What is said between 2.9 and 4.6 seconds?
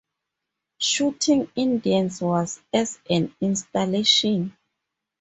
an installation.